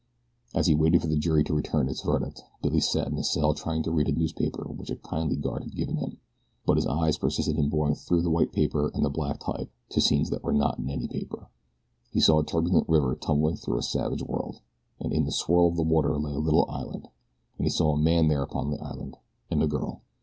[0.55, 3.53] As he waited for the jury to return its verdict Billy sat in his cell
[3.53, 6.17] trying to read a newspaper which a kindly guard had given him.
[6.65, 10.01] But his eyes persisted in boring through the white paper and the black type to
[10.01, 11.49] scenes that were not in any paper.
[12.11, 14.61] He saw a turbulent river tumbling through a savage world,
[14.99, 17.07] and in the swirl of the water lay a little island.
[17.59, 19.17] And he saw a man there upon the island,
[19.51, 20.01] and a girl.